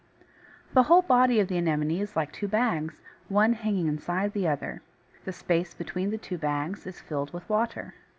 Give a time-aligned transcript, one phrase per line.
[0.73, 4.81] The whole body of the Anemone is like two bags, one hanging inside the other.
[5.25, 7.93] The space between the two bags is filled with water.